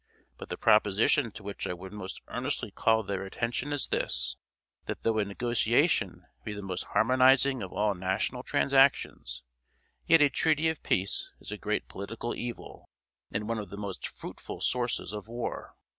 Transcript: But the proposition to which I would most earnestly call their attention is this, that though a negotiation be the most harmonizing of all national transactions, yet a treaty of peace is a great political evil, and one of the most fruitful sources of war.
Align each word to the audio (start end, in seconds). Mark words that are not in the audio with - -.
But 0.39 0.49
the 0.49 0.57
proposition 0.57 1.29
to 1.29 1.43
which 1.43 1.67
I 1.67 1.73
would 1.73 1.93
most 1.93 2.23
earnestly 2.27 2.71
call 2.71 3.03
their 3.03 3.23
attention 3.23 3.71
is 3.71 3.89
this, 3.89 4.35
that 4.87 5.03
though 5.03 5.19
a 5.19 5.25
negotiation 5.25 6.25
be 6.43 6.53
the 6.53 6.63
most 6.63 6.85
harmonizing 6.85 7.61
of 7.61 7.71
all 7.71 7.93
national 7.93 8.41
transactions, 8.41 9.43
yet 10.07 10.19
a 10.19 10.29
treaty 10.31 10.69
of 10.69 10.81
peace 10.81 11.31
is 11.39 11.51
a 11.51 11.55
great 11.59 11.87
political 11.87 12.33
evil, 12.33 12.89
and 13.31 13.47
one 13.47 13.59
of 13.59 13.69
the 13.69 13.77
most 13.77 14.07
fruitful 14.07 14.59
sources 14.59 15.13
of 15.13 15.27
war. 15.27 15.75